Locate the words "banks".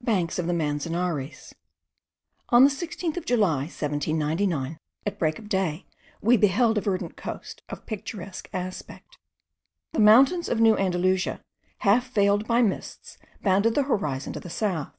0.00-0.38